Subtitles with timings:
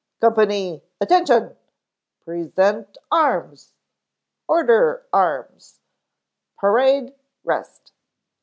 [0.19, 1.55] "Company, Attention!
[2.25, 3.73] Present Arms!
[4.47, 5.79] Order Arms!
[6.57, 7.93] Parade, Rest!"